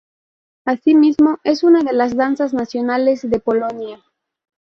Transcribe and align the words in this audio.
Asimismo, 0.65 1.37
es 1.43 1.61
una 1.63 1.83
de 1.83 1.93
las 1.93 2.15
danzas 2.15 2.55
nacionales 2.55 3.21
de 3.29 3.39
Polonia. 3.39 4.03